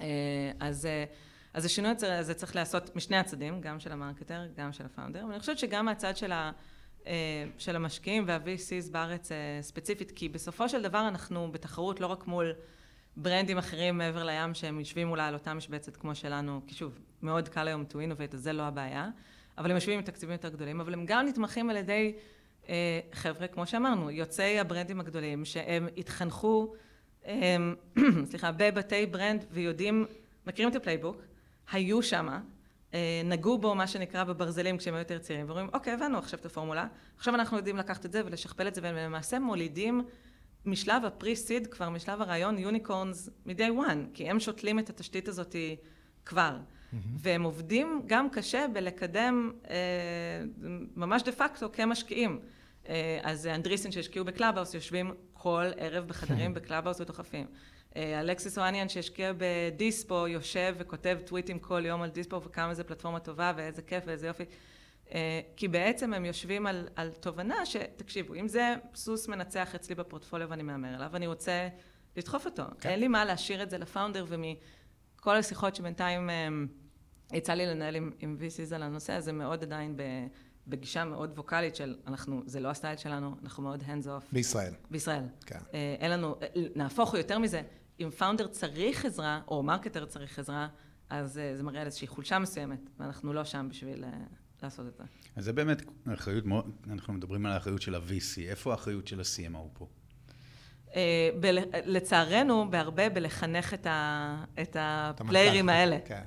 [0.01, 1.05] אה, אז, אה,
[1.53, 5.25] אז השינוי הזה צריך להיעשות משני הצדדים, גם של ה marketer, גם של ה founder,
[5.29, 6.51] ואני חושבת שגם מהצד של, ה,
[7.07, 9.29] אה, של המשקיעים וה-VCs בארץ
[9.61, 12.53] ספציפית, כי בסופו של דבר אנחנו בתחרות לא רק מול
[13.21, 17.49] ברנדים אחרים מעבר לים שהם יושבים אולי על אותה משבצת כמו שלנו, כי שוב, מאוד
[17.49, 19.09] קל היום to innovate, אז זה לא הבעיה,
[19.57, 22.13] אבל הם יושבים עם תקציבים יותר גדולים, אבל הם גם נתמכים על ידי
[22.69, 26.73] אה, חבר'ה, כמו שאמרנו, יוצאי הברנדים הגדולים, שהם התחנכו,
[27.25, 27.57] אה,
[28.29, 30.05] סליחה, בבתי brand ויודעים,
[30.47, 31.21] מכירים את ה playbook,
[31.71, 32.39] היו שמה,
[32.93, 36.45] אה, נגעו בו מה שנקרא בברזלים כשהם היו יותר צעירים, ואומרים, אוקיי, הבנו עכשיו את
[36.45, 40.03] הפורמולה, עכשיו אנחנו יודעים לקחת את זה ולשכפל את זה, והם למעשה מולידים
[40.69, 45.55] משלב ה pre-seed, כבר משלב הרעיון, unicorns מ-day one, כי הם שותלים את התשתית הזאת
[46.25, 46.57] כבר.
[46.57, 46.95] Mm-hmm.
[47.17, 49.75] והם עובדים גם קשה בלקדם אה,
[50.95, 52.39] ממש דה פקטו כמשקיעים.
[52.89, 57.45] אה, אז Andreessen שהשקיעו ב Clubhouse יושבים כל ערב בחדרים ב Clubhouse ודוחפים.
[57.95, 63.19] אה, אלכסיס אואניאן שהשקיע בדיספו יושב וכותב טוויטים כל יום על דיספו וכמה זה פלטפורמה
[63.19, 64.43] טובה ואיזה כיף ואיזה יופי.
[65.13, 70.49] אה, כי בעצם הם יושבים על, על תובנה שתקשיבו אם זה סוס מנצח אצלי בפורטפוליו
[70.49, 71.67] ואני מהמר עליו אני רוצה
[72.17, 72.63] לדחוף אותו.
[72.79, 72.89] כן.
[72.89, 76.29] אין לי מה להשאיר את זה לפאונדר ומכל השיחות שבינתיים
[77.33, 80.01] יצא לי לנהל עם, עם VCs על הנושא הזה מאוד עדיין ב...
[80.69, 84.25] בגישה מאוד ווקאלית של אנחנו, זה לא הסטייל שלנו, אנחנו מאוד hands off.
[84.31, 84.73] בישראל.
[84.91, 85.23] בישראל.
[85.45, 85.59] כן.
[85.73, 86.35] אה, אין לנו,
[86.75, 87.61] נהפוך הוא יותר מזה,
[87.99, 90.67] אם founder צריך עזרה, או marketer צריך עזרה,
[91.09, 94.09] אז אה, זה מראה על איזושהי חולשה מסוימת, ואנחנו לא שם בשביל אה,
[94.63, 95.03] לעשות את זה.
[95.35, 95.81] אז זה באמת
[96.13, 99.87] אחריות מאוד, אנחנו מדברים על האחריות של ה-VC, איפה האחריות של ה-CMO פה?
[101.39, 105.97] ב- לצערנו, בהרבה בלחנך את, ה, את הפליירים האלה.
[106.05, 106.23] כן.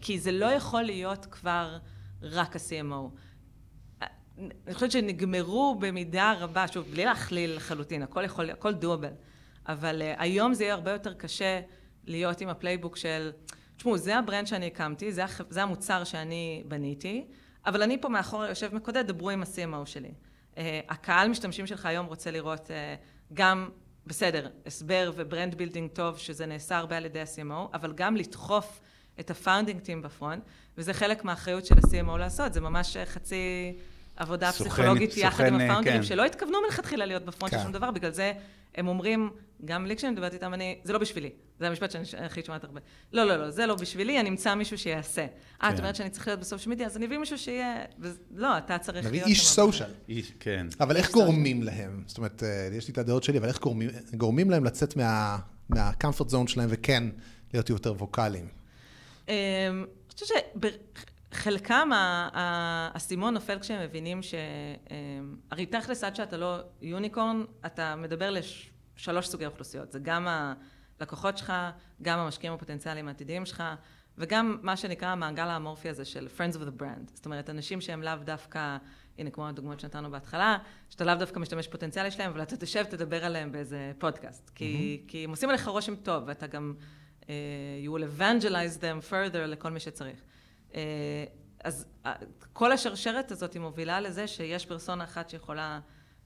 [0.00, 1.78] כי זה לא יכול להיות כבר
[2.22, 3.18] רק ה-CMO.
[4.38, 9.12] אני חושבת שנגמרו במידה רבה, שוב, בלי להכליל לחלוטין, הכל יכול, הכל doable,
[9.68, 11.60] אבל היום זה יהיה הרבה יותר קשה
[12.04, 13.30] להיות עם ה playbook של,
[13.76, 15.40] תשמעו, זה ה brand שאני הקמתי, זה, הח...
[15.50, 17.26] זה המוצר שאני בניתי,
[17.66, 20.10] אבל אני פה מאחור יושב מקודד, דברו עם ה-CMO שלי.
[20.54, 20.58] אה,
[20.88, 22.70] הקהל משתמשים שלך היום רוצה לראות uh,
[23.34, 23.68] גם,
[24.06, 28.80] בסדר, הסבר ו brand building טוב, שזה נעשה הרבה על ידי ה-CMO, אבל גם לדחוף
[29.20, 30.42] את ה founding team ב front,
[30.78, 33.72] וזה חלק מהאחריות של ה-CMO לעשות, זה ממש חצי...
[34.16, 36.02] עבודה סוכן, פסיכולוגית סוכן, יחד עם הפאונדרים, כן.
[36.02, 37.58] שלא התכוונו מלכתחילה להיות ב front כן.
[37.58, 38.32] של שום דבר, בגלל זה
[38.74, 39.30] הם אומרים,
[39.64, 41.30] גם לי כשאני מדברת איתם, אני, זה לא בשבילי.
[41.60, 42.80] זה המשפט שאני הכי שומעת הרבה.
[43.12, 45.22] לא, לא, לא, זה לא בשבילי, אני אמצא מישהו שיעשה.
[45.22, 45.28] אה,
[45.60, 45.74] כן.
[45.74, 47.84] את אומרת שאני צריך להיות בסוף שמידי, אז אני אביא מישהו שיהיה...
[48.34, 49.28] לא, אתה צריך להיות...
[49.28, 49.90] איש social.
[50.40, 50.66] כן.
[50.80, 52.02] אבל איך גורמים להם?
[52.06, 55.38] זאת אומרת, אה, יש לי את הדעות שלי, אבל איך גורמים, גורמים להם לצאת מה,
[55.68, 57.04] מהקמפורט זון שלהם וכן
[57.52, 58.48] להיות יותר ווקאליים?
[59.28, 60.38] אמ, אני חושבת
[61.34, 64.34] חלקם, האסימון נופל כשהם מבינים ש...
[64.90, 69.92] אמ, הרי תכלס עד שאתה לא יוניקורן, אתה מדבר לשלוש סוגי אוכלוסיות.
[69.92, 70.28] זה גם
[71.00, 71.52] הלקוחות שלך,
[72.02, 73.62] גם המשקיעים הפוטנציאליים העתידיים שלך,
[74.18, 77.10] וגם מה שנקרא המעגל האמורפי הזה של Friends of the Brand.
[77.14, 78.76] זאת אומרת, אנשים שהם לאו דווקא,
[79.18, 80.58] הנה כמו הדוגמאות שנתנו בהתחלה,
[80.90, 84.50] שאתה לאו דווקא משתמש פוטנציאלי שלהם, אבל אתה תשב, תדבר עליהם באיזה פודקאסט.
[84.54, 85.10] כי, mm-hmm.
[85.10, 86.74] כי הם עושים עליך רושם טוב, ואתה גם,
[87.20, 87.26] uh,
[87.84, 90.20] you will evangelize them further לכל מי שצריך.
[90.74, 91.24] אה,
[91.64, 92.14] אז אה,
[92.52, 95.80] כל השרשרת הזאת היא מובילה לזה שיש פרסונה אחת שיכולה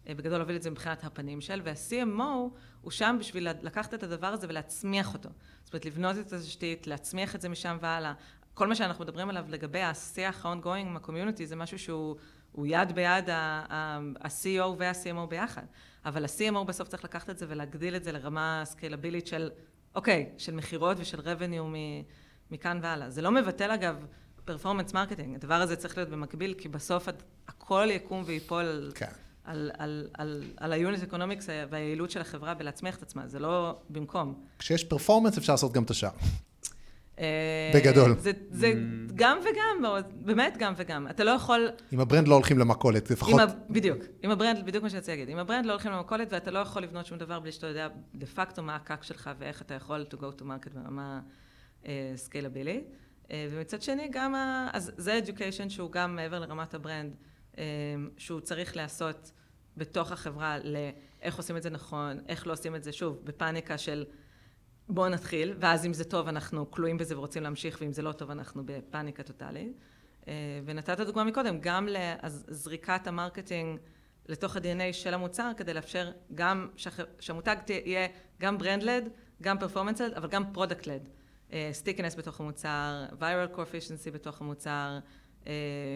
[0.09, 4.27] אה, בגדול להוביל את זה מבחינת הפנים של, וה-CMO הוא שם בשביל לקחת את הדבר
[4.27, 5.29] הזה ולהצמיח אותו.
[5.65, 8.13] זאת אומרת, לבנות את התשתית, להצמיח את זה משם והלאה.
[8.55, 13.31] כל מה שאנחנו מדברים עליו לגבי השיח ה-ongoing עם הקומיוניטי זה משהו שהוא יד ביד
[13.31, 15.63] ה-CEO וה-CMO ביחד.
[16.05, 19.51] אבל ה-CMO בסוף צריך לקחת את זה ולהגדיל את זה לרמה סקיילבילית של,
[19.95, 21.77] אוקיי, של מכירות ושל revenue
[22.51, 23.11] מכאן והלאה.
[23.11, 24.07] זה לא מבטל אגב
[24.49, 27.09] performance marketing, הדבר הזה צריך להיות במקביל, כי בסוף
[27.49, 29.07] הכל יקום ויפול כן.
[29.45, 33.81] על, על, על, על ה unit economics והיעילות של החברה בלהצמיח את עצמה, זה לא
[33.91, 34.35] במקום.
[34.59, 36.11] כשיש performance אפשר לעשות גם את השאר.
[37.19, 38.15] אה, בגדול.
[38.19, 39.13] זה, זה אמ.
[39.15, 41.07] גם וגם, באמת גם וגם.
[41.11, 41.69] אתה לא יכול...
[41.93, 43.41] עם ה brand לא הולכים למכולת, לפחות...
[43.41, 43.45] ה...
[43.71, 43.99] בדיוק.
[44.25, 45.29] עם ה brand, בדיוק מה שאני להגיד.
[45.29, 47.89] עם ה brand לא הולכים למכולת ואתה לא יכול לבנות שום דבר בלי שאתה יודע
[48.15, 51.21] דה פקטו מה ה CAC שלך ואיך אתה יכול to go to market ברמה
[52.17, 52.85] סקיילבילית.
[52.85, 54.69] אה, אה, ומצד שני גם, ה...
[54.73, 57.17] אז זה education שהוא גם מעבר לרמת ה brand,
[57.59, 57.65] אה,
[58.17, 59.33] שהוא צריך להיעשות
[59.77, 64.05] בתוך החברה לאיך עושים את זה נכון, איך לא עושים את זה, שוב, בפאניקה של
[64.89, 68.31] בואו נתחיל, ואז אם זה טוב אנחנו כלואים בזה ורוצים להמשיך, ואם זה לא טוב
[68.31, 69.73] אנחנו בפאניקה טוטאלית.
[70.29, 70.33] אה,
[70.65, 73.79] ונתת דוגמה מקודם, גם לזריקת ה marketing
[74.29, 76.69] לתוך ה-DNA של המוצר כדי לאפשר גם
[77.21, 78.09] שהמותג יהיה
[78.41, 79.09] גם brand-led,
[79.43, 81.09] גם performance-led, אבל גם product-led.
[81.73, 84.99] stickiness בתוך המוצר, viral coefficiency בתוך המוצר,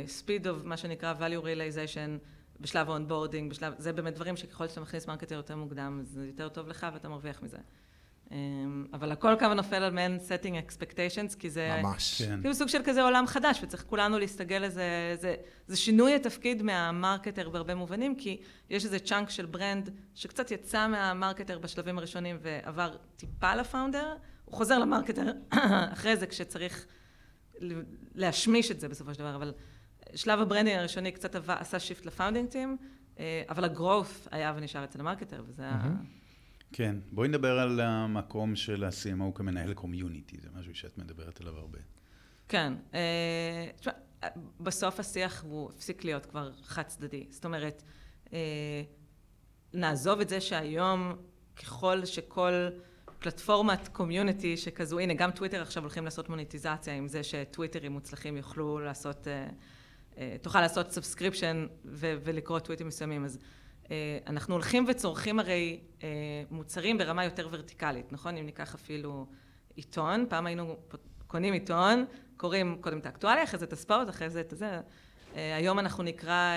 [0.06, 2.26] speed of מה שנקרא value realization
[2.60, 6.68] בשלב ה-onboarding, בשלב, זה באמת דברים שככל שאתה מכניס marketer יותר מוקדם, זה יותר טוב
[6.68, 7.58] לך ואתה מרוויח מזה.
[8.32, 11.80] אמ, אבל הכל קם ונופל על מעין setting expectations, כי זה...
[11.82, 12.22] ממש.
[12.22, 12.40] כן.
[12.40, 15.34] כאילו סוג של כזה עולם חדש, וצריך כולנו להסתגל לזה, זה,
[15.66, 20.88] זה שינוי התפקיד מה marketer בהרבה מובנים, כי יש איזה chunk של brand שקצת יצא
[20.88, 24.16] מה marketer בשלבים הראשונים ועבר טיפה ל founder,
[24.52, 25.32] הוא חוזר ל marketer
[25.94, 26.86] אחרי זה כשצריך
[28.14, 29.52] להשמיש את זה בסופו של דבר, אבל
[30.14, 32.76] שלב ה branding הראשוני קצת עשה shift ל founding team,
[33.48, 35.94] אבל ה growth היה ונשאר אצל ה marketer, וזה ה...
[36.72, 41.78] כן, בואי נדבר על המקום של ה-CMO כמנהל community, זה משהו שאת מדברת עליו הרבה.
[42.48, 43.92] כן, אה, תשמע,
[44.60, 47.82] בסוף השיח הוא הפסיק להיות כבר חד צדדי, זאת אומרת,
[48.32, 48.82] אה,
[49.74, 51.16] נעזוב את זה שהיום
[51.56, 52.68] ככל שכל
[53.22, 58.80] פלטפורמת community שכזו, הנה גם טוויטר עכשיו הולכים לעשות מוניטיזציה עם זה שטוויטרים מוצלחים יוכלו
[58.80, 59.26] לעשות,
[60.42, 63.38] תוכל לעשות subscription ולקרוא טוויטים מסוימים, אז
[63.90, 66.08] אה, אנחנו הולכים וצורכים הרי אה,
[66.50, 68.36] מוצרים ברמה יותר ורטיקלית, נכון?
[68.36, 69.26] אם ניקח אפילו
[69.76, 70.76] עיתון, פעם היינו
[71.26, 72.04] קונים עיתון,
[72.36, 74.80] קוראים קודם את האקטואליה, אחרי זה את הספורט, אחרי זה את זה.
[75.36, 76.56] אה, היום אנחנו נקרא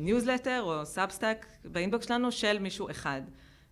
[0.00, 3.22] ניוזלטר או סאבסטאק ב inbox שלנו של מישהו אחד,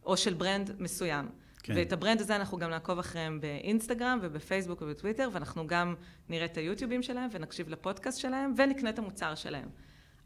[0.05, 1.41] או של brand מסוים.
[1.62, 1.72] כן.
[1.77, 5.94] ואת ה brand הזה אנחנו גם נעקוב אחריהם באינסטגרם ובפייסבוק ובטוויטר, ואנחנו גם
[6.29, 9.68] נראה את היוטיובים שלהם ונקשיב לפודקאסט שלהם ונקנה את המוצר שלהם.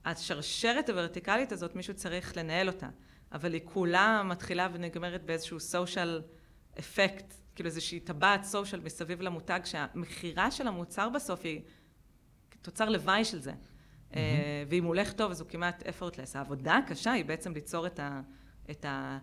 [0.05, 2.89] השרשרת הוורטיקלית הזאת, מישהו צריך לנהל אותה,
[3.33, 6.23] אבל היא כולה מתחילה ונגמרת באיזשהו סושיאל
[6.79, 11.61] אפקט, כאילו איזושהי טבעת סושיאל מסביב למותג, שהמכירה של המוצר בסוף היא
[12.63, 13.53] תוצר לוואי של זה.
[13.53, 14.15] Mm-hmm.
[14.69, 16.31] ואם הוא הולך טוב אז הוא כמעט effortless.
[16.35, 18.21] העבודה הקשה היא בעצם ליצור את ה...
[18.71, 19.19] את ה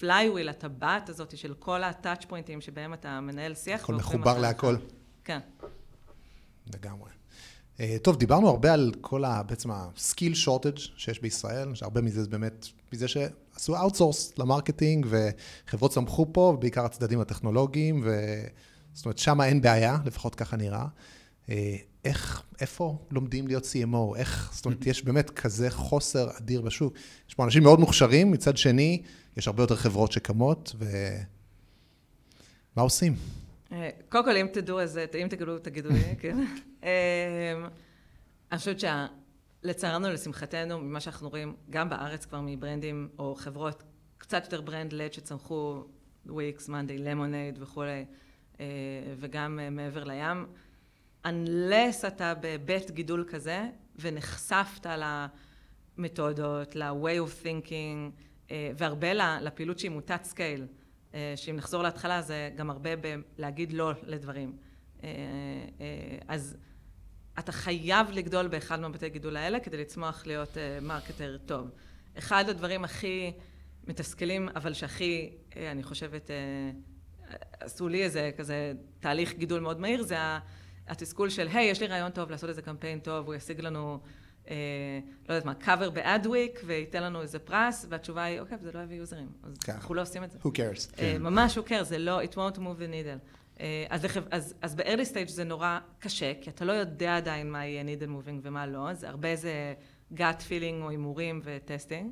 [0.00, 3.82] flywheel, הטבעת הזאת של כל הטאצ' פוינטים שבהם אתה מנהל שיח.
[3.82, 4.76] הכל מחובר להכל.
[5.24, 5.38] כן.
[6.74, 7.10] לגמרי.
[7.80, 9.42] אה, טוב, דיברנו הרבה על כל ה...
[9.42, 15.90] בעצם הסקיל שורטג' שיש בישראל, שהרבה מזה זה באמת מזה שעשו outsource ל marketing, וחברות
[15.90, 18.20] צמחו פה, ובעיקר הצדדים הטכנולוגיים, ו...
[18.96, 20.86] זאת אומרת, שם אין בעיה, לפחות ככה נראה.
[21.50, 24.16] אה, איך, איפה לומדים להיות CMO?
[24.16, 26.94] איך, זאת אומרת, יש באמת כזה חוסר אדיר בשוק.
[27.28, 29.02] יש פה אנשים מאוד מוכשרים, מצד שני,
[29.36, 30.86] יש הרבה יותר חברות שקמות, ו...
[32.76, 33.14] מה עושים?
[33.72, 36.38] אה, קודם כל, אם תדעו, אז אם תגלו, תגידו לי, כן.
[36.84, 37.66] אה,
[38.52, 43.82] אני חושבת שלצערנו, לשמחתנו, ממה שאנחנו רואים, גם בארץ כבר מברנדים או חברות
[44.18, 45.84] קצת יותר brand-led שצמחו,
[46.26, 48.04] וויקס, מאנדיי, למונייד וכולי,
[48.60, 48.66] אה,
[49.18, 50.46] וגם מעבר לים,
[51.26, 53.68] unless אתה בבית גידול כזה,
[53.98, 54.86] ונחשפת
[55.98, 60.66] למתודות, ל-way of thinking, והרבה לפעילות שהיא מוטת scale.
[61.16, 64.56] אה, שאם נחזור להתחלה זה גם הרבה בלהגיד לא לדברים.
[65.04, 65.08] אה,
[65.80, 66.56] אה, אז
[67.38, 71.70] אתה חייב לגדול באחד מהבתי גידול האלה כדי לצמוח להיות marketer טוב.
[72.18, 73.32] אחד הדברים הכי
[73.86, 76.30] מתסכלים, אבל שהכי, אני חושבת,
[77.60, 80.16] עשו לי איזה כזה תהליך גידול מאוד מהיר, זה
[80.88, 83.92] התסכול של, היי, hey, יש לי רעיון טוב לעשות איזה קמפיין טוב, הוא ישיג לנו
[83.92, 83.98] אה,
[85.28, 88.78] לא יודעת מה, cover ב Adweek, וייתן לנו איזה פרס, והתשובה היא, אוקיי, זה לא
[88.78, 89.28] יביא יוזרים.
[89.42, 89.72] אז כן.
[89.72, 90.38] אנחנו לא עושים את זה.
[90.42, 90.58] Who cares?
[90.58, 91.22] אה, כן.
[91.22, 93.28] ממש who cares, זה לא, it won't move the needle.
[93.60, 97.66] אה, אז, אז, אז ב-early stage זה נורא קשה, כי אתה לא יודע עדיין מה
[97.66, 99.74] יהיה needle moving ומה לא, זה הרבה זה
[100.14, 102.10] gut feeling או הימורים ו testing,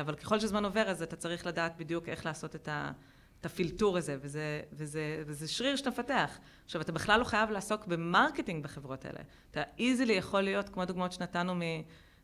[0.00, 2.92] אבל ככל שזמן עובר, אז אתה צריך לדעת בדיוק איך לעשות את ה...
[3.40, 6.38] את הפילטור הזה, וזה, וזה, וזה שריר שאתה מפתח.
[6.64, 9.20] עכשיו, אתה בכלל לא חייב לעסוק ב marketing בחברות האלה.
[9.50, 11.54] אתה easily יכול להיות, כמו הדוגמאות שנתנו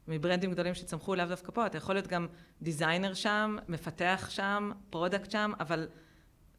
[0.09, 2.27] מברנדים גדולים שצמחו לאו דווקא פה, אתה יכול להיות גם
[2.63, 5.89] designer שם, מפתח שם, product שם, אבל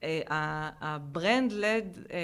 [0.04, 0.22] אה,
[0.80, 2.18] ה brand-led אה,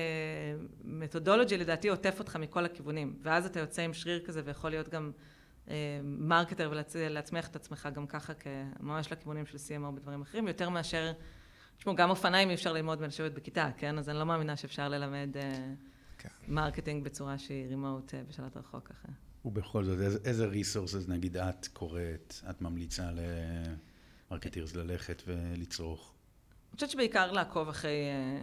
[0.84, 5.12] methodology לדעתי עוטף אותך מכל הכיוונים, ואז אתה יוצא עם שריר כזה ויכול להיות גם
[5.70, 8.34] אה, marketer ולהצמיח את עצמך גם ככה,
[8.80, 11.12] ממש לכיוונים של CMO בדברים אחרים, יותר מאשר
[11.84, 13.98] תשמעו, גם אופניים אי אפשר ללמוד ולשבת בכיתה, כן?
[13.98, 15.52] אז אני לא מאמינה שאפשר ללמד אה,
[16.18, 16.30] כן.
[16.48, 19.08] marketing בצורה שהיא remote אה, בשלט רחוק ככה.
[19.46, 23.10] ובכל זאת, איזה, איזה resources נגיד את קוראת, את ממליצה
[24.32, 26.14] למרקטירס ללכת ולצרוך?
[26.70, 28.42] אני חושבת שבעיקר לעקוב אחרי, אה,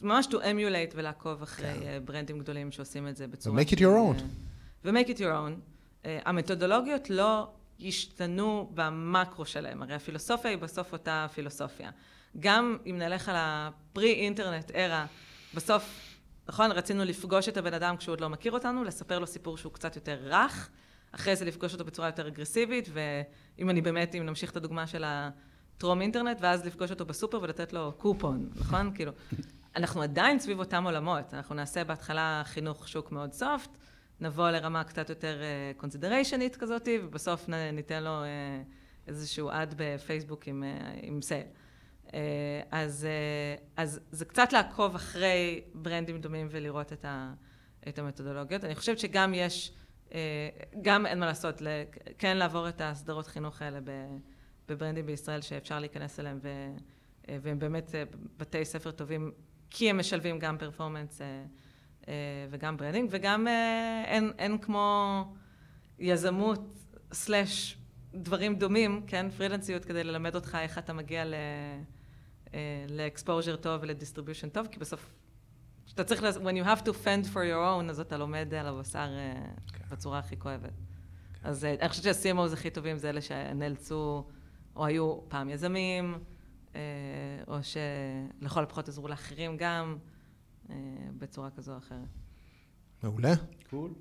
[0.00, 2.02] ממש to emulate ולעקוב אחרי כן.
[2.04, 3.56] ברנדים גדולים שעושים את זה בצורה...
[3.56, 4.22] ו-make it your own.
[4.84, 5.60] ו-make it your own.
[6.04, 7.48] המתודולוגיות לא
[7.78, 11.90] ישתנו במקרו שלהם, הרי הפילוסופיה היא בסוף אותה פילוסופיה.
[12.40, 15.06] גם אם נלך על הפרי-אינטרנט ארה,
[15.54, 16.16] בסוף,
[16.48, 19.72] נכון, רצינו לפגוש את הבן אדם כשהוא עוד לא מכיר אותנו, לספר לו סיפור שהוא
[19.72, 20.70] קצת יותר רך,
[21.12, 25.04] אחרי זה לפגוש אותו בצורה יותר אגרסיבית, ואם אני באמת, אם נמשיך את הדוגמה של
[25.06, 28.90] הטרום אינטרנט, ואז לפגוש אותו בסופר ולתת לו קופון, נכון?
[28.94, 29.12] כאילו,
[29.76, 33.70] אנחנו עדיין סביב אותם עולמות, אנחנו נעשה בהתחלה חינוך שוק מאוד סופט,
[34.20, 35.40] נבוא לרמה קצת יותר
[35.76, 41.46] קונסידריישנית uh, כזאת, ובסוף ניתן לו uh, איזשהו אד בפייסבוק עם, uh, עם סייל.
[42.08, 42.10] Uh,
[42.70, 47.34] אז, uh, אז זה קצת לעקוב אחרי ברנדים דומים ולראות את, ה,
[47.88, 48.64] את המתודולוגיות.
[48.64, 49.72] אני חושבת שגם יש,
[50.08, 50.12] אה,
[50.82, 51.62] גם אין מה לעשות,
[52.18, 53.78] כן לעבור את הסדרות חינוך האלה
[54.68, 56.48] בברנדים בישראל שאפשר להיכנס אליהם, ו,
[57.42, 57.94] והם באמת
[58.36, 59.32] בתי ספר טובים,
[59.70, 61.20] כי הם משלבים גם performance.
[62.08, 62.14] אה,
[62.50, 65.24] וגם branding, וגם אה, אין, אין כמו
[65.98, 66.60] יזמות
[67.12, 67.78] slash
[68.14, 71.24] דברים דומים, כן, פרילנסיות, כדי ללמד אותך איך אתה מגיע
[72.88, 75.12] ל exposure אה, טוב ול distribution טוב, כי בסוף,
[75.86, 79.08] כשאתה צריך, when you have to fend for your own, אז אתה לומד על הבשר
[79.72, 79.84] כן.
[79.90, 80.62] בצורה הכי כואבת.
[81.42, 81.48] כן.
[81.48, 84.24] אז אני חושבת שה-CMOs הכי טובים זה אלה שנאלצו,
[84.76, 86.18] או היו פעם יזמים,
[87.48, 89.98] או שלכל הפחות עזרו לאחרים גם.
[90.70, 90.76] אה,
[91.18, 92.08] בצורה כזו או אחרת.
[93.02, 93.34] מעולה.
[93.70, 93.94] cool.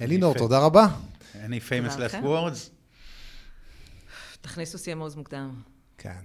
[0.00, 0.86] אלינור, תודה רבה.
[1.34, 2.70] any famous last words?
[4.40, 5.62] תכניסו CMOs מוקדם.
[5.98, 6.20] כן.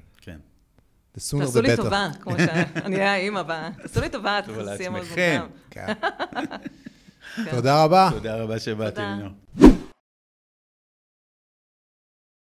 [1.17, 1.61] The sooner the better.
[1.61, 3.69] תעשו לי טובה, כמו שאני אהיה האימא הבאה.
[3.81, 5.45] תעשו לי טובה, תכניסו CMOs מוקדם.
[7.51, 8.09] תודה רבה.
[8.13, 9.27] תודה רבה שבאתם.